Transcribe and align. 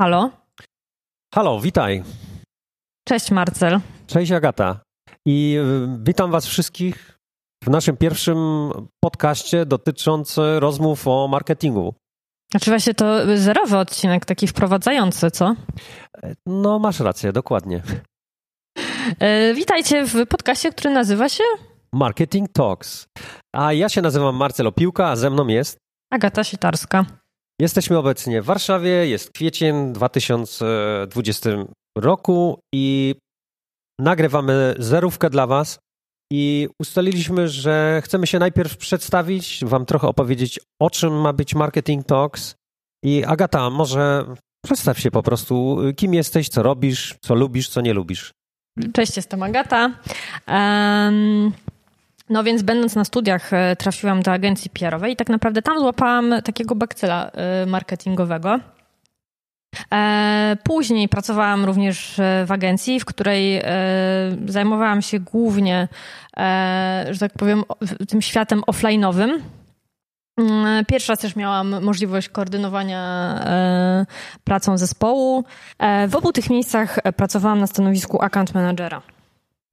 Halo? 0.00 0.30
Halo, 1.34 1.60
witaj. 1.60 2.02
Cześć 3.08 3.30
Marcel. 3.30 3.80
Cześć 4.06 4.32
Agata. 4.32 4.80
I 5.26 5.56
y, 5.58 5.98
witam 6.02 6.30
Was 6.30 6.46
wszystkich 6.46 7.18
w 7.64 7.70
naszym 7.70 7.96
pierwszym 7.96 8.70
podcaście 9.04 9.66
dotyczącym 9.66 10.44
rozmów 10.58 11.08
o 11.08 11.28
marketingu. 11.28 11.94
Znaczy 12.50 12.70
właśnie 12.70 12.94
to 12.94 13.36
zerowy 13.38 13.76
odcinek, 13.78 14.24
taki 14.24 14.46
wprowadzający, 14.46 15.30
co? 15.30 15.54
No, 16.46 16.78
masz 16.78 17.00
rację, 17.00 17.32
dokładnie. 17.32 17.82
E, 19.18 19.54
witajcie 19.54 20.06
w 20.06 20.26
podcaście, 20.26 20.70
który 20.72 20.94
nazywa 20.94 21.28
się 21.28 21.44
Marketing 21.92 22.52
Talks. 22.52 23.06
A 23.54 23.72
ja 23.72 23.88
się 23.88 24.02
nazywam 24.02 24.36
Marcel 24.36 24.66
Opiłka, 24.66 25.08
a 25.08 25.16
ze 25.16 25.30
mną 25.30 25.46
jest 25.46 25.78
Agata 26.12 26.44
Sitarska. 26.44 27.04
Jesteśmy 27.60 27.98
obecnie 27.98 28.42
w 28.42 28.44
Warszawie, 28.44 28.90
jest 28.90 29.30
kwiecień 29.30 29.92
2020 29.92 31.50
roku 31.98 32.60
i 32.74 33.14
nagrywamy 34.00 34.74
zerówkę 34.78 35.30
dla 35.30 35.46
Was. 35.46 35.78
I 36.32 36.68
ustaliliśmy, 36.80 37.48
że 37.48 38.02
chcemy 38.04 38.26
się 38.26 38.38
najpierw 38.38 38.76
przedstawić, 38.76 39.64
Wam 39.64 39.86
trochę 39.86 40.08
opowiedzieć, 40.08 40.60
o 40.82 40.90
czym 40.90 41.20
ma 41.20 41.32
być 41.32 41.54
Marketing 41.54 42.06
Talks. 42.06 42.54
I 43.04 43.24
Agata, 43.24 43.70
może 43.70 44.24
przedstaw 44.64 44.98
się 44.98 45.10
po 45.10 45.22
prostu, 45.22 45.78
kim 45.96 46.14
jesteś, 46.14 46.48
co 46.48 46.62
robisz, 46.62 47.14
co 47.20 47.34
lubisz, 47.34 47.68
co 47.68 47.80
nie 47.80 47.94
lubisz. 47.94 48.32
Cześć, 48.92 49.16
jestem 49.16 49.42
Agata. 49.42 49.90
Um, 50.48 51.52
no 52.28 52.44
więc 52.44 52.62
będąc 52.62 52.96
na 52.96 53.04
studiach 53.04 53.52
e, 53.52 53.76
trafiłam 53.76 54.22
do 54.22 54.32
agencji 54.32 54.70
PR-owej 54.70 55.12
i 55.12 55.16
tak 55.16 55.28
naprawdę 55.28 55.62
tam 55.62 55.78
złapałam 55.78 56.34
takiego 56.44 56.74
bakcyla 56.74 57.30
e, 57.30 57.66
marketingowego. 57.66 58.60
E, 59.92 60.56
później 60.64 61.08
pracowałam 61.08 61.64
również 61.64 62.20
w 62.46 62.52
agencji, 62.52 63.00
w 63.00 63.04
której 63.04 63.62
zajmowałam 64.46 65.02
się 65.02 65.20
głównie, 65.20 65.88
że 67.10 67.18
tak 67.20 67.32
powiem, 67.32 67.64
tym 68.08 68.22
światem 68.22 68.60
offline'owym. 68.60 69.30
Mm, 70.38 70.84
pierwszy 70.84 71.12
raz 71.12 71.18
też 71.18 71.36
miałam 71.36 71.84
możliwość 71.84 72.28
koordynowania 72.28 73.40
pracą 74.44 74.78
zespołu. 74.78 75.44
W 76.08 76.16
obu 76.16 76.32
tych 76.32 76.50
miejscach 76.50 76.98
pracowałam 77.16 77.60
na 77.60 77.66
stanowisku 77.66 78.22
account 78.22 78.54
managera. 78.54 79.02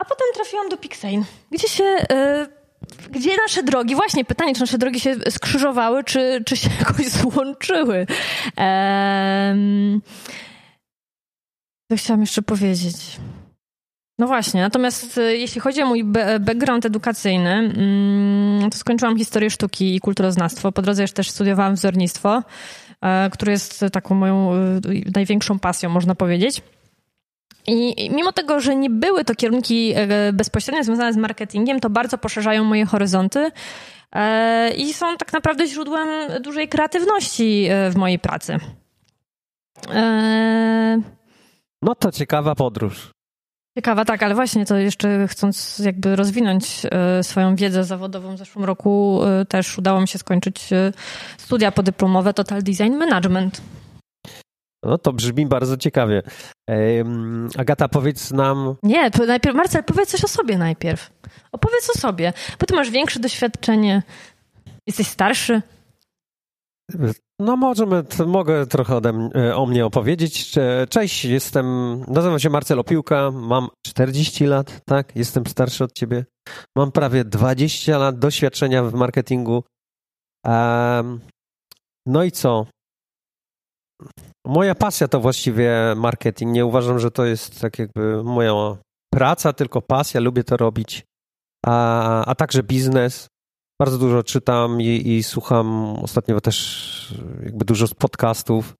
A 0.01 0.05
potem 0.05 0.27
trafiłam 0.33 0.69
do 0.69 0.77
Pixane, 0.77 1.23
gdzie 1.51 1.67
się. 1.67 1.83
Yy, 1.83 2.61
gdzie 3.11 3.29
nasze 3.37 3.63
drogi, 3.63 3.95
właśnie 3.95 4.25
pytanie, 4.25 4.53
czy 4.53 4.61
nasze 4.61 4.77
drogi 4.77 4.99
się 4.99 5.15
skrzyżowały, 5.29 6.03
czy, 6.03 6.43
czy 6.45 6.57
się 6.57 6.69
jakoś 6.79 7.07
złączyły. 7.07 8.05
Ehm, 8.57 10.01
to 11.89 11.97
chciałam 11.97 12.21
jeszcze 12.21 12.41
powiedzieć. 12.41 12.95
No 14.19 14.27
właśnie, 14.27 14.61
natomiast 14.61 15.17
e, 15.17 15.37
jeśli 15.37 15.61
chodzi 15.61 15.81
o 15.81 15.85
mój 15.85 16.03
background 16.39 16.85
edukacyjny, 16.85 17.51
mm, 17.51 18.69
to 18.69 18.77
skończyłam 18.77 19.17
historię 19.17 19.49
sztuki 19.49 19.95
i 19.95 19.99
kulturoznawstwo. 19.99 20.71
Po 20.71 20.81
drodze 20.81 21.07
też 21.07 21.29
studiowałam 21.29 21.75
wzornictwo, 21.75 22.43
e, 23.01 23.29
które 23.29 23.51
jest 23.51 23.85
taką 23.91 24.15
moją 24.15 24.51
największą 25.15 25.59
pasją, 25.59 25.89
można 25.89 26.15
powiedzieć. 26.15 26.61
I 27.71 28.09
mimo 28.09 28.31
tego, 28.31 28.59
że 28.59 28.75
nie 28.75 28.89
były 28.89 29.25
to 29.25 29.35
kierunki 29.35 29.93
e, 29.95 30.33
bezpośrednio 30.33 30.83
związane 30.83 31.13
z 31.13 31.17
marketingiem, 31.17 31.79
to 31.79 31.89
bardzo 31.89 32.17
poszerzają 32.17 32.63
moje 32.63 32.85
horyzonty 32.85 33.51
e, 34.11 34.71
i 34.73 34.93
są 34.93 35.17
tak 35.17 35.33
naprawdę 35.33 35.67
źródłem 35.67 36.07
dużej 36.41 36.67
kreatywności 36.67 37.67
e, 37.69 37.89
w 37.89 37.95
mojej 37.95 38.19
pracy. 38.19 38.57
No 41.81 41.95
to 41.95 42.11
ciekawa 42.11 42.55
podróż. 42.55 43.11
Ciekawa, 43.77 44.05
tak, 44.05 44.23
ale 44.23 44.35
właśnie 44.35 44.65
to 44.65 44.77
jeszcze 44.77 45.27
chcąc 45.27 45.79
jakby 45.79 46.15
rozwinąć 46.15 46.81
swoją 47.21 47.55
wiedzę 47.55 47.83
zawodową 47.83 48.35
w 48.35 48.37
zeszłym 48.37 48.65
roku 48.65 49.21
też 49.49 49.77
udało 49.77 50.01
mi 50.01 50.07
się 50.07 50.19
skończyć 50.19 50.69
studia 51.37 51.71
podyplomowe 51.71 52.33
Total 52.33 52.63
Design 52.63 52.93
Management. 52.93 53.61
No 54.83 54.97
to 54.97 55.13
brzmi 55.13 55.45
bardzo 55.45 55.77
ciekawie. 55.77 56.23
Agata, 57.57 57.87
powiedz 57.87 58.31
nam. 58.31 58.75
Nie, 58.83 59.11
najpierw, 59.27 59.55
Marcel, 59.55 59.83
powiedz 59.83 60.09
coś 60.09 60.23
o 60.23 60.27
sobie 60.27 60.57
najpierw. 60.57 61.11
Opowiedz 61.51 61.89
o 61.95 61.99
sobie, 61.99 62.33
bo 62.59 62.65
ty 62.65 62.75
masz 62.75 62.89
większe 62.89 63.19
doświadczenie, 63.19 64.03
jesteś 64.87 65.07
starszy. 65.07 65.61
No 67.39 67.57
możemy, 67.57 68.03
mogę 68.27 68.67
trochę 68.67 68.95
ode, 68.95 69.29
e, 69.35 69.55
o 69.55 69.65
mnie 69.65 69.85
opowiedzieć. 69.85 70.55
Cześć, 70.89 71.25
jestem, 71.25 71.65
nazywam 72.07 72.39
się 72.39 72.49
Marcel 72.49 72.79
Opiłka, 72.79 73.31
mam 73.31 73.67
40 73.85 74.45
lat, 74.45 74.81
tak? 74.85 75.15
Jestem 75.15 75.45
starszy 75.45 75.83
od 75.83 75.93
ciebie. 75.93 76.25
Mam 76.77 76.91
prawie 76.91 77.25
20 77.25 77.97
lat 77.97 78.19
doświadczenia 78.19 78.83
w 78.83 78.93
marketingu. 78.93 79.63
Um, 80.45 81.19
no 82.05 82.23
i 82.23 82.31
co? 82.31 82.65
Moja 84.51 84.75
pasja 84.75 85.07
to 85.07 85.19
właściwie 85.19 85.71
marketing. 85.95 86.51
Nie 86.51 86.65
uważam, 86.65 86.99
że 86.99 87.11
to 87.11 87.25
jest 87.25 87.61
tak 87.61 87.79
jakby 87.79 88.23
moja 88.23 88.53
praca, 89.13 89.53
tylko 89.53 89.81
pasja. 89.81 90.21
Lubię 90.21 90.43
to 90.43 90.57
robić. 90.57 91.03
A, 91.65 92.25
a 92.25 92.35
także 92.35 92.63
biznes. 92.63 93.27
Bardzo 93.81 93.97
dużo 93.97 94.23
czytam 94.23 94.81
i, 94.81 94.85
i 94.85 95.23
słucham 95.23 95.95
ostatnio 96.03 96.41
też 96.41 97.15
jakby 97.43 97.65
dużo 97.65 97.87
podcastów. 97.87 98.73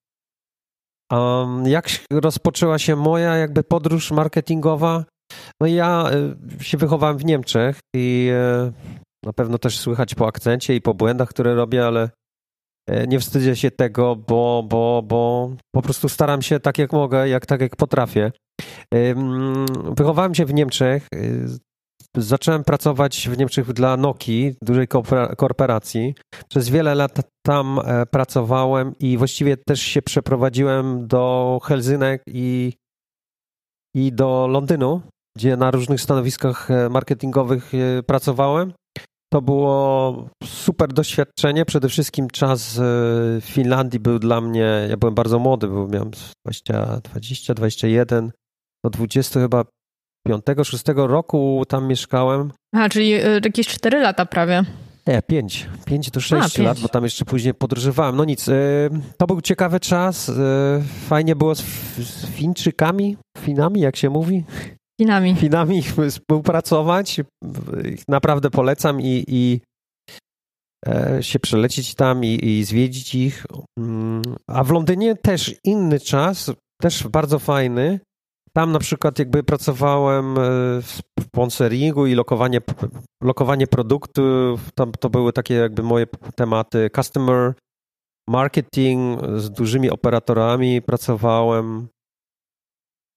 Um, 1.12 1.68
jak 1.68 1.90
rozpoczęła 2.12 2.80
się 2.80 2.96
moja 2.96 3.36
jakby 3.38 3.64
podróż 3.64 4.12
marketingowa? 4.12 5.06
No 5.62 5.68
ja 5.68 6.12
y, 6.60 6.64
się 6.64 6.78
wychowałem 6.78 7.18
w 7.18 7.26
Niemczech 7.26 7.80
i 7.96 8.30
y, 8.32 8.74
na 9.26 9.34
pewno 9.34 9.58
też 9.58 9.80
słychać 9.80 10.16
po 10.16 10.28
akcencie 10.28 10.76
i 10.76 10.82
po 10.82 10.94
błędach, 10.94 11.30
które 11.30 11.56
robię, 11.56 11.88
ale 11.88 12.10
nie 13.08 13.20
wstydzę 13.20 13.56
się 13.56 13.72
tego, 13.72 14.16
bo, 14.16 14.64
bo, 14.70 15.04
bo 15.06 15.52
po 15.76 15.82
prostu 15.82 16.10
staram 16.10 16.42
się 16.42 16.60
tak 16.60 16.78
jak 16.78 16.94
mogę, 16.94 17.30
jak 17.30 17.46
tak 17.46 17.62
jak 17.62 17.76
potrafię. 17.76 18.32
Wychowałem 19.98 20.36
się 20.36 20.46
w 20.46 20.54
Niemczech. 20.54 21.08
E, 21.16 21.18
zacząłem 22.18 22.64
pracować 22.64 23.30
w 23.30 23.38
Niemczech 23.38 23.74
dla 23.74 23.98
Nokii, 23.98 24.56
dużej 24.62 24.88
korporacji. 25.38 26.16
Przez 26.50 26.70
wiele 26.70 26.96
lat 26.96 27.20
tam 27.46 27.80
e, 27.80 28.06
pracowałem 28.06 28.94
i 29.00 29.18
właściwie 29.18 29.58
też 29.58 29.82
się 29.82 30.02
przeprowadziłem 30.02 31.08
do 31.08 31.60
Helsynek 31.64 32.24
i, 32.28 32.74
i 33.96 34.14
do 34.14 34.48
Londynu, 34.48 35.02
gdzie 35.38 35.58
na 35.58 35.72
różnych 35.72 36.02
stanowiskach 36.02 36.70
marketingowych 36.90 37.72
pracowałem. 38.06 38.74
To 39.34 39.42
było 39.42 40.30
super 40.44 40.94
doświadczenie. 40.94 41.66
Przede 41.66 41.90
wszystkim 41.90 42.30
czas 42.30 42.80
w 42.82 43.42
Finlandii 43.42 44.00
był 44.00 44.20
dla 44.20 44.42
mnie, 44.42 44.88
ja 44.90 44.98
byłem 44.98 45.16
bardzo 45.16 45.40
młody, 45.40 45.68
bo 45.68 45.88
miałem 45.88 46.12
20, 46.46 47.02
20 47.04 47.54
21 47.54 48.32
do 48.86 48.90
20 48.90 49.40
chyba 49.40 49.64
5-6 50.28 51.08
roku 51.08 51.64
tam 51.68 51.88
mieszkałem. 51.88 52.52
A, 52.76 52.90
czyli 52.90 53.14
e, 53.14 53.40
jakieś 53.46 53.68
4 53.68 54.00
lata 54.00 54.26
prawie. 54.26 54.64
Nie, 55.08 55.22
5. 55.22 55.70
5 55.86 56.12
do 56.12 56.20
6 56.20 56.58
lat, 56.58 56.80
bo 56.80 56.88
tam 56.88 57.04
jeszcze 57.04 57.26
później 57.26 57.54
podróżowałem. 57.54 58.16
No 58.16 58.26
nic, 58.26 58.50
e, 58.50 58.54
to 59.18 59.28
był 59.28 59.42
ciekawy 59.42 59.80
czas. 59.80 60.32
Fajnie 61.08 61.36
było 61.36 61.56
z 61.56 61.62
Fińczykami, 62.26 63.18
Finami, 63.38 63.82
jak 63.82 63.96
się 63.96 64.10
mówi. 64.10 64.44
Finami. 65.02 65.36
Finami 65.36 65.84
współpracować. 66.10 67.22
Naprawdę 68.08 68.50
polecam 68.50 69.02
i, 69.02 69.24
i 69.28 69.62
e, 70.88 71.24
się 71.24 71.40
przelecieć 71.40 71.96
tam 71.96 72.24
i, 72.26 72.46
i 72.46 72.64
zwiedzić 72.64 73.16
ich. 73.16 73.46
Mm, 73.80 74.22
a 74.48 74.64
w 74.64 74.72
Londynie 74.72 75.16
też 75.16 75.56
inny 75.64 76.00
czas, 76.00 76.52
też 76.82 77.08
bardzo 77.08 77.40
fajny. 77.40 78.00
Tam 78.54 78.72
na 78.72 78.80
przykład 78.80 79.20
jakby 79.20 79.44
pracowałem 79.44 80.38
e, 80.38 80.42
w 80.82 81.02
sponsoringu 81.22 82.06
i 82.06 82.16
lokowanie, 82.16 82.62
lokowanie 83.24 83.68
produktów. 83.68 84.72
Tam 84.76 84.92
to 84.92 85.10
były 85.10 85.34
takie 85.34 85.54
jakby 85.54 85.84
moje 85.84 86.06
tematy. 86.36 86.90
Customer 86.96 87.54
marketing 88.30 89.22
z 89.36 89.50
dużymi 89.50 89.90
operatorami 89.90 90.82
pracowałem. 90.82 91.88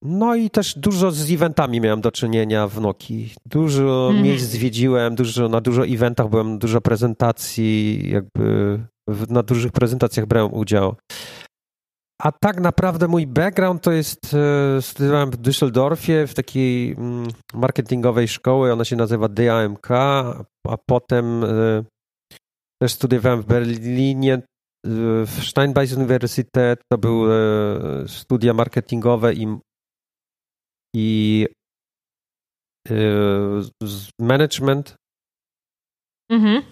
No 0.05 0.35
i 0.35 0.51
też 0.51 0.79
dużo 0.79 1.11
z 1.11 1.31
eventami 1.31 1.81
miałem 1.81 2.01
do 2.01 2.13
czynienia 2.13 2.69
w 2.69 2.81
Nokii. 2.81 3.35
Dużo 3.47 4.09
mm. 4.11 4.23
miejsc 4.23 4.47
zwiedziłem, 4.47 5.15
dużo, 5.15 5.49
na 5.49 5.61
dużo 5.61 5.87
eventach 5.87 6.29
byłem, 6.29 6.59
dużo 6.59 6.81
prezentacji, 6.81 8.03
jakby 8.11 8.79
w, 9.09 9.31
na 9.31 9.43
dużych 9.43 9.73
prezentacjach 9.73 10.27
brałem 10.27 10.55
udział. 10.55 10.95
A 12.23 12.33
tak 12.33 12.61
naprawdę 12.61 13.09
mój 13.09 13.27
background 13.27 13.83
to 13.83 13.93
jest, 13.93 14.35
e, 14.35 14.83
studiowałem 14.83 15.31
w 15.31 15.37
Düsseldorfie 15.37 16.27
w 16.27 16.35
takiej 16.35 16.93
mm, 16.93 17.29
marketingowej 17.55 18.29
szkoły, 18.29 18.73
ona 18.73 18.85
się 18.85 18.97
nazywa 18.97 19.29
DAMK, 19.29 19.91
a 20.69 20.77
potem 20.87 21.45
e, 21.45 21.85
też 22.83 22.93
studiowałem 22.93 23.43
w 23.43 23.47
Berlinie 23.47 24.43
w 25.27 25.39
Steinbeis 25.43 25.93
Universitet 25.93 26.81
to 26.93 26.99
były 26.99 27.35
studia 28.07 28.55
marketingowe 28.55 29.35
i, 29.35 29.47
i 30.95 31.47
management. 34.21 34.95
Mhm. 36.31 36.63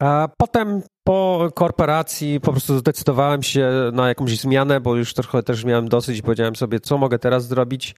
A 0.00 0.28
potem 0.38 0.82
po 1.04 1.50
korporacji 1.54 2.40
po 2.40 2.50
prostu 2.50 2.78
zdecydowałem 2.78 3.42
się 3.42 3.90
na 3.92 4.08
jakąś 4.08 4.40
zmianę, 4.40 4.80
bo 4.80 4.96
już 4.96 5.14
trochę 5.14 5.42
też 5.42 5.64
miałem 5.64 5.88
dosyć 5.88 6.18
i 6.18 6.22
powiedziałem 6.22 6.56
sobie, 6.56 6.80
co 6.80 6.98
mogę 6.98 7.18
teraz 7.18 7.48
zrobić. 7.48 7.94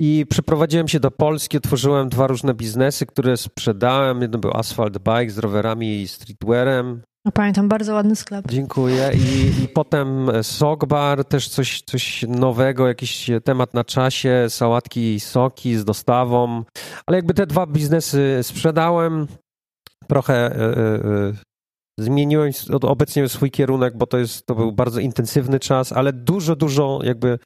I 0.00 0.26
przeprowadziłem 0.30 0.88
się 0.88 1.00
do 1.00 1.10
Polski, 1.10 1.56
otworzyłem 1.56 2.08
dwa 2.08 2.26
różne 2.26 2.54
biznesy, 2.54 3.06
które 3.06 3.36
sprzedałem. 3.36 4.22
Jeden 4.22 4.40
był 4.40 4.50
Asphalt 4.56 4.98
Bike 4.98 5.30
z 5.30 5.38
rowerami 5.38 6.00
i 6.00 6.08
streetwearem. 6.08 7.02
No 7.24 7.32
pamiętam, 7.32 7.68
bardzo 7.68 7.94
ładny 7.94 8.16
sklep. 8.16 8.44
Dziękuję. 8.48 9.10
I, 9.14 9.62
i 9.64 9.68
potem 9.68 10.30
Sokbar, 10.42 11.24
też 11.24 11.48
coś, 11.48 11.82
coś 11.82 12.22
nowego, 12.28 12.88
jakiś 12.88 13.30
temat 13.44 13.74
na 13.74 13.84
czasie, 13.84 14.46
sałatki 14.48 15.14
i 15.14 15.20
soki 15.20 15.76
z 15.76 15.84
dostawą. 15.84 16.64
Ale 17.06 17.18
jakby 17.18 17.34
te 17.34 17.46
dwa 17.46 17.66
biznesy 17.66 18.38
sprzedałem. 18.42 19.26
Trochę 20.08 20.56
y, 20.56 20.64
y, 20.64 21.34
zmieniłem 21.98 22.52
obecnie 22.82 23.28
swój 23.28 23.50
kierunek, 23.50 23.96
bo 23.96 24.06
to, 24.06 24.18
jest, 24.18 24.46
to 24.46 24.54
był 24.54 24.72
bardzo 24.72 25.00
intensywny 25.00 25.60
czas, 25.60 25.92
ale 25.92 26.12
dużo, 26.12 26.56
dużo 26.56 27.00
jakby 27.02 27.38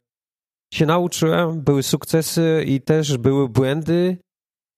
się 0.73 0.85
nauczyłem, 0.85 1.61
były 1.61 1.83
sukcesy 1.83 2.63
i 2.67 2.81
też 2.81 3.17
były 3.17 3.49
błędy, 3.49 4.17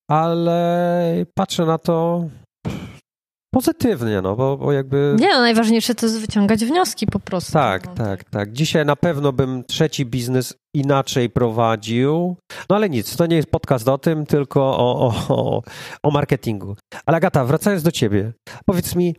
ale 0.10 1.26
patrzę 1.34 1.66
na 1.66 1.78
to 1.78 2.26
pozytywnie, 3.54 4.22
no 4.22 4.36
bo, 4.36 4.58
bo 4.58 4.72
jakby... 4.72 5.16
Nie, 5.20 5.30
no 5.30 5.42
najważniejsze 5.42 5.96
to 5.96 6.06
jest 6.06 6.20
wyciągać 6.20 6.66
wnioski 6.66 7.08
po 7.08 7.20
prostu. 7.20 7.54
Tak, 7.54 7.88
no, 7.88 7.94
tak, 7.94 8.24
tak. 8.24 8.52
Dzisiaj 8.52 8.86
na 8.86 8.96
pewno 8.96 9.34
bym 9.34 9.64
trzeci 9.64 10.06
biznes 10.06 10.54
inaczej 10.74 11.30
prowadził, 11.30 12.38
no 12.70 12.76
ale 12.76 12.90
nic, 12.90 13.16
to 13.16 13.26
nie 13.26 13.36
jest 13.36 13.52
podcast 13.52 13.88
o 13.88 13.98
tym, 13.98 14.26
tylko 14.26 14.62
o, 14.62 15.14
o, 15.30 15.62
o 16.04 16.12
marketingu. 16.12 16.76
Ale 17.06 17.18
Agata, 17.18 17.46
wracając 17.46 17.84
do 17.84 17.92
ciebie, 17.92 18.34
powiedz 18.66 18.96
mi, 18.96 19.16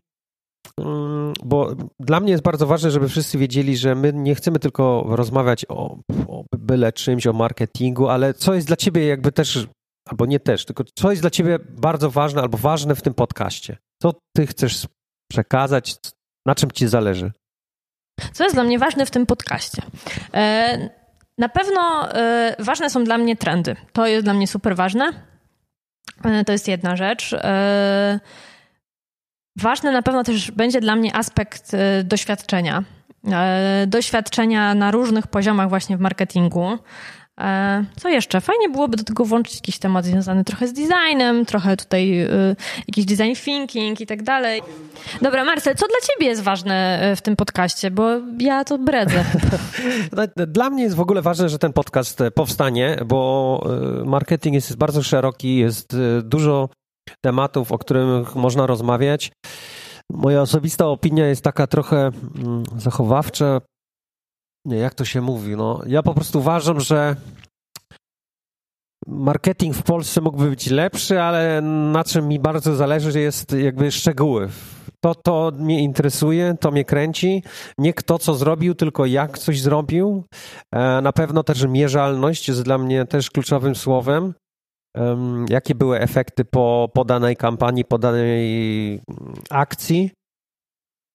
bo 1.44 1.74
dla 2.00 2.20
mnie 2.20 2.30
jest 2.30 2.42
bardzo 2.42 2.66
ważne, 2.66 2.90
żeby 2.90 3.08
wszyscy 3.08 3.38
wiedzieli, 3.38 3.76
że 3.76 3.94
my 3.94 4.12
nie 4.12 4.34
chcemy 4.34 4.58
tylko 4.58 5.04
rozmawiać 5.08 5.66
o, 5.68 5.98
o 6.28 6.44
byle 6.58 6.92
czymś, 6.92 7.26
o 7.26 7.32
marketingu, 7.32 8.08
ale 8.08 8.34
co 8.34 8.54
jest 8.54 8.66
dla 8.66 8.76
ciebie 8.76 9.06
jakby 9.06 9.32
też, 9.32 9.66
albo 10.08 10.26
nie 10.26 10.40
też, 10.40 10.64
tylko 10.64 10.84
co 10.98 11.10
jest 11.10 11.22
dla 11.22 11.30
ciebie 11.30 11.58
bardzo 11.68 12.10
ważne 12.10 12.42
albo 12.42 12.58
ważne 12.58 12.94
w 12.94 13.02
tym 13.02 13.14
podcaście? 13.14 13.76
Co 14.02 14.12
ty 14.36 14.46
chcesz 14.46 14.86
przekazać, 15.32 15.96
na 16.46 16.54
czym 16.54 16.70
ci 16.70 16.88
zależy? 16.88 17.32
Co 18.32 18.44
jest 18.44 18.56
dla 18.56 18.64
mnie 18.64 18.78
ważne 18.78 19.06
w 19.06 19.10
tym 19.10 19.26
podcaście? 19.26 19.82
E, 20.34 20.90
na 21.38 21.48
pewno 21.48 22.12
e, 22.14 22.56
ważne 22.58 22.90
są 22.90 23.04
dla 23.04 23.18
mnie 23.18 23.36
trendy. 23.36 23.76
To 23.92 24.06
jest 24.06 24.26
dla 24.26 24.34
mnie 24.34 24.46
super 24.46 24.76
ważne. 24.76 25.12
E, 26.24 26.44
to 26.44 26.52
jest 26.52 26.68
jedna 26.68 26.96
rzecz. 26.96 27.34
Ważny 29.56 29.92
na 29.92 30.02
pewno 30.02 30.24
też 30.24 30.50
będzie 30.50 30.80
dla 30.80 30.96
mnie 30.96 31.16
aspekt 31.16 31.74
y, 31.74 32.04
doświadczenia. 32.04 32.84
E, 33.32 33.86
doświadczenia 33.86 34.74
na 34.74 34.90
różnych 34.90 35.26
poziomach 35.26 35.68
właśnie 35.68 35.96
w 35.96 36.00
marketingu. 36.00 36.78
E, 37.40 37.84
co 37.96 38.08
jeszcze? 38.08 38.40
Fajnie 38.40 38.68
byłoby 38.68 38.96
do 38.96 39.04
tego 39.04 39.24
włączyć 39.24 39.54
jakiś 39.54 39.78
temat 39.78 40.04
związany 40.04 40.44
trochę 40.44 40.68
z 40.68 40.72
designem, 40.72 41.46
trochę 41.46 41.76
tutaj 41.76 42.28
jakiś 42.88 43.04
design 43.04 43.44
thinking 43.44 44.00
i 44.00 44.06
tak 44.06 44.22
dalej. 44.22 44.62
Dobra, 45.22 45.44
Marcel, 45.44 45.74
co 45.74 45.86
dla 45.86 45.96
ciebie 46.08 46.26
jest 46.26 46.42
ważne 46.42 47.00
w 47.16 47.20
tym 47.20 47.36
podcaście? 47.36 47.90
Bo 47.90 48.08
ja 48.38 48.64
to 48.64 48.78
bredzę. 48.78 49.24
Dla 50.46 50.70
mnie 50.70 50.82
jest 50.82 50.96
w 50.96 51.00
ogóle 51.00 51.22
ważne, 51.22 51.48
że 51.48 51.58
ten 51.58 51.72
podcast 51.72 52.18
powstanie, 52.34 52.96
bo 53.06 53.68
marketing 54.04 54.54
jest 54.54 54.76
bardzo 54.76 55.02
szeroki, 55.02 55.56
jest 55.56 55.96
dużo 56.22 56.68
tematów, 57.20 57.72
o 57.72 57.78
których 57.78 58.34
można 58.34 58.66
rozmawiać. 58.66 59.32
Moja 60.12 60.42
osobista 60.42 60.86
opinia 60.86 61.26
jest 61.26 61.44
taka 61.44 61.66
trochę 61.66 62.10
mm, 62.36 62.64
zachowawcza. 62.76 63.60
Nie, 64.64 64.76
jak 64.76 64.94
to 64.94 65.04
się 65.04 65.20
mówi? 65.20 65.56
No, 65.56 65.80
ja 65.86 66.02
po 66.02 66.14
prostu 66.14 66.38
uważam, 66.38 66.80
że 66.80 67.16
marketing 69.06 69.76
w 69.76 69.82
Polsce 69.82 70.20
mógłby 70.20 70.50
być 70.50 70.70
lepszy, 70.70 71.22
ale 71.22 71.60
na 71.92 72.04
czym 72.04 72.28
mi 72.28 72.38
bardzo 72.38 72.76
zależy, 72.76 73.20
jest 73.20 73.52
jakby 73.52 73.92
szczegóły. 73.92 74.48
To, 75.00 75.14
to 75.14 75.52
mnie 75.58 75.82
interesuje, 75.82 76.56
to 76.60 76.70
mnie 76.70 76.84
kręci. 76.84 77.42
Nie 77.78 77.94
kto 77.94 78.18
co 78.18 78.34
zrobił, 78.34 78.74
tylko 78.74 79.06
jak 79.06 79.38
coś 79.38 79.60
zrobił. 79.60 80.24
E, 80.72 81.00
na 81.00 81.12
pewno 81.12 81.42
też 81.42 81.66
mierzalność 81.66 82.48
jest 82.48 82.62
dla 82.62 82.78
mnie 82.78 83.04
też 83.04 83.30
kluczowym 83.30 83.74
słowem 83.74 84.34
jakie 85.48 85.74
były 85.74 86.00
efekty 86.00 86.44
po, 86.44 86.90
po 86.94 87.04
danej 87.04 87.36
kampanii, 87.36 87.84
po 87.84 87.98
danej 87.98 89.00
akcji. 89.50 90.10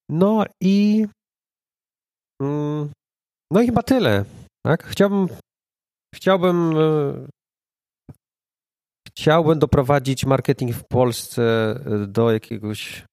No 0.09 0.43
i 0.61 1.05
mm, 2.41 2.89
no 3.51 3.61
i 3.61 3.65
chyba 3.65 3.83
tyle. 3.83 4.25
Tak? 4.65 4.83
Chciałbym 4.83 5.27
chciałbym 6.15 6.77
e, 6.77 7.27
chciałbym 9.07 9.59
doprowadzić 9.59 10.25
marketing 10.25 10.75
w 10.75 10.83
Polsce 10.87 11.43
e, 11.85 12.07
do 12.07 12.31
jakiegoś 12.31 13.05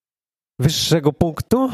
wyższego 0.60 1.12
punktu 1.12 1.70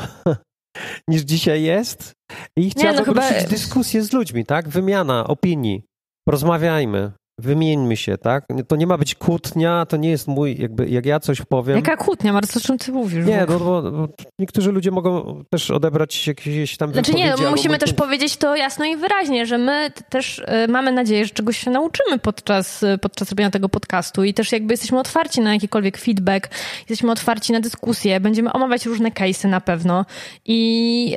niż 1.11 1.23
dzisiaj 1.23 1.63
jest 1.63 2.13
i 2.59 2.71
chciałbym 2.71 2.99
no 2.99 3.05
chyba... 3.05 3.31
dyskusję 3.49 4.03
z 4.03 4.13
ludźmi, 4.13 4.45
tak? 4.45 4.69
Wymiana 4.69 5.27
opinii. 5.27 5.83
Porozmawiajmy. 6.29 7.13
Wymieńmy 7.39 7.97
się, 7.97 8.19
tak? 8.19 8.45
To 8.69 8.77
nie 8.77 8.87
ma 8.87 8.99
być 8.99 9.15
kłótnia, 9.15 9.87
to 9.87 9.97
nie 9.97 10.11
jest 10.11 10.29
mój, 10.29 10.57
jakby, 10.59 10.89
jak 10.89 11.07
ja 11.07 11.21
coś 11.21 11.43
powiem. 11.43 11.77
Jaka 11.77 11.97
kłótnia, 11.97 12.33
Marco, 12.33 12.59
o 12.59 12.63
czym 12.63 12.79
ty 12.79 12.93
mówisz? 12.93 13.27
Nie, 13.27 13.47
no, 13.49 13.59
bo, 13.59 13.83
bo, 13.83 14.09
niektórzy 14.39 14.73
ludzie 14.73 14.91
mogą 14.91 15.43
też 15.51 15.71
odebrać 15.71 16.27
jakieś 16.27 16.77
tam 16.77 16.93
Znaczy 16.93 17.15
nie, 17.15 17.35
no, 17.43 17.51
musimy 17.51 17.79
też 17.79 17.93
powiedzieć 17.93 18.37
to 18.37 18.57
jasno 18.57 18.85
i 18.85 18.97
wyraźnie, 18.97 19.47
że 19.47 19.59
my 19.59 19.91
też 20.09 20.39
y, 20.39 20.69
mamy 20.69 20.93
nadzieję, 20.93 21.25
że 21.25 21.31
czegoś 21.31 21.59
się 21.59 21.71
nauczymy 21.71 22.19
podczas, 22.19 22.83
y, 22.83 22.99
podczas 22.99 23.31
robienia 23.31 23.51
tego 23.51 23.69
podcastu 23.69 24.25
i 24.25 24.35
też 24.35 24.53
jakby 24.53 24.73
jesteśmy 24.73 24.99
otwarci 24.99 25.41
na 25.41 25.55
jakikolwiek 25.55 25.99
feedback, 25.99 26.51
jesteśmy 26.81 27.13
otwarci 27.13 27.53
na 27.53 27.61
dyskusję, 27.61 28.21
będziemy 28.21 28.53
omawiać 28.53 28.87
różne 28.87 29.11
case'y 29.11 29.49
na 29.49 29.61
pewno 29.61 30.05
i 30.45 31.17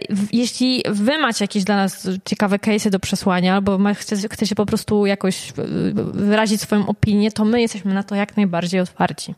y, 0.00 0.16
jeśli 0.32 0.82
wy 0.88 1.18
macie 1.18 1.44
jakieś 1.44 1.64
dla 1.64 1.76
nas 1.76 2.08
ciekawe 2.24 2.56
case'y 2.56 2.90
do 2.90 2.98
przesłania, 2.98 3.54
albo 3.54 3.78
chcecie, 3.94 4.28
chcecie 4.28 4.54
po 4.54 4.66
prostu 4.66 5.06
jakoś 5.06 5.52
wyrazić 6.12 6.60
swoją 6.60 6.86
opinię, 6.86 7.32
to 7.32 7.44
my 7.44 7.60
jesteśmy 7.60 7.94
na 7.94 8.02
to 8.02 8.14
jak 8.14 8.36
najbardziej 8.36 8.80
otwarci. 8.80 9.34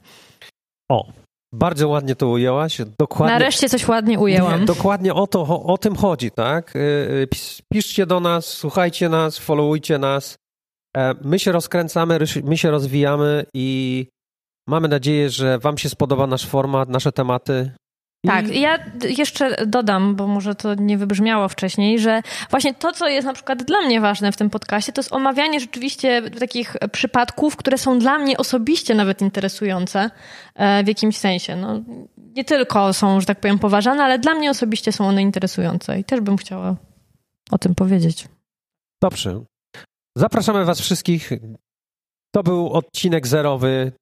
O, 0.91 1.13
bardzo 1.53 1.89
ładnie 1.89 2.17
to 2.17 2.29
ujęłaś. 2.29 2.81
Dokładnie, 2.99 3.39
Nareszcie 3.39 3.69
coś 3.69 3.89
ładnie 3.89 4.19
ujęłam. 4.19 4.61
Nie, 4.61 4.67
dokładnie 4.67 5.15
o 5.15 5.27
to, 5.27 5.41
o, 5.41 5.65
o, 5.65 5.79
tym 5.79 5.97
chodzi, 5.97 6.31
tak? 6.31 6.77
Y, 6.77 6.79
y, 6.79 7.29
piszcie 7.73 8.07
do 8.07 8.21
nas, 8.21 8.47
słuchajcie 8.47 9.09
nas, 9.09 9.39
followujcie 9.39 9.99
nas. 9.99 10.37
E, 10.97 11.15
my 11.23 11.39
się 11.39 11.53
rozkręcamy, 11.53 12.19
my 12.45 12.57
się 12.57 12.71
rozwijamy 12.71 13.47
i 13.55 14.07
mamy 14.69 14.89
nadzieję, 14.89 15.31
że 15.31 15.59
Wam 15.59 15.79
się 15.79 15.89
spodoba 15.89 16.27
nasz 16.27 16.47
format, 16.47 16.89
nasze 16.89 17.13
tematy. 17.13 17.73
Tak, 18.27 18.55
ja 18.55 18.79
jeszcze 19.19 19.67
dodam, 19.67 20.17
bo 20.17 20.27
może 20.27 20.55
to 20.55 20.75
nie 20.75 20.99
wybrzmiało 20.99 21.49
wcześniej, 21.49 21.99
że 21.99 22.23
właśnie 22.51 22.75
to, 22.75 22.93
co 22.93 23.09
jest 23.09 23.27
na 23.27 23.33
przykład 23.33 23.63
dla 23.63 23.81
mnie 23.81 24.01
ważne 24.01 24.33
w 24.33 24.37
tym 24.37 24.51
podcaście, 24.51 24.93
to 24.93 25.01
jest 25.01 25.13
omawianie 25.13 25.61
rzeczywiście 25.61 26.23
takich 26.31 26.77
przypadków, 26.93 27.57
które 27.57 27.79
są 27.79 27.99
dla 27.99 28.19
mnie 28.19 28.39
osobiście 28.39 28.95
nawet 28.95 29.21
interesujące 29.21 30.11
e, 30.55 30.85
w 30.85 30.89
jakimś 30.89 31.17
sensie. 31.17 31.57
No, 31.57 31.81
nie 32.17 32.45
tylko 32.45 32.93
są, 32.93 33.21
że 33.21 33.27
tak 33.27 33.41
powiem, 33.41 33.59
poważane, 33.59 34.05
ale 34.05 34.19
dla 34.19 34.35
mnie 34.35 34.51
osobiście 34.51 34.93
są 34.93 35.07
one 35.09 35.23
interesujące 35.23 35.99
i 35.99 36.05
też 36.05 36.21
bym 36.21 36.37
chciała 36.37 36.77
o 37.51 37.59
tym 37.59 37.75
powiedzieć. 37.75 38.29
Dobrze. 39.03 39.41
Zapraszamy 40.17 40.65
Was 40.65 40.81
wszystkich. 40.81 41.33
To 42.35 42.43
był 42.43 42.73
odcinek 42.73 43.27
zerowy. 43.27 43.93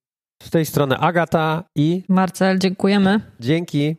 Z 0.42 0.50
tej 0.50 0.66
strony 0.66 0.98
Agata 0.98 1.64
i 1.76 2.02
Marcel, 2.08 2.58
dziękujemy. 2.58 3.20
Dzięki. 3.40 3.96